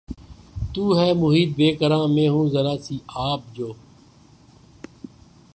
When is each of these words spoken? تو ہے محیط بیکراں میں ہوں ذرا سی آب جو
تو 0.73 0.83
ہے 0.99 1.13
محیط 1.13 1.49
بیکراں 1.55 2.07
میں 2.07 2.27
ہوں 2.29 2.49
ذرا 2.49 2.75
سی 2.83 2.97
آب 3.29 3.41
جو 3.53 3.71